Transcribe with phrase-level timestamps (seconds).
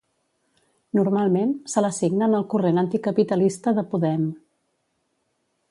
[0.99, 4.27] Normalment se l'assigna en el corrent Anticapitalista de Podem.